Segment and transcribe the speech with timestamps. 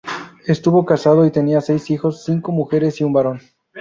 [0.47, 3.39] Estuvo casado y tenía seis hijos, cinco mujeres y un varón.